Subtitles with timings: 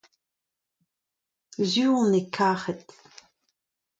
[1.69, 2.85] sur on e karhed.